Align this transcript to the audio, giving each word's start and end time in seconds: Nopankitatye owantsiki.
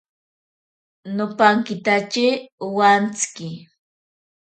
Nopankitatye 1.15 2.27
owantsiki. 2.65 3.49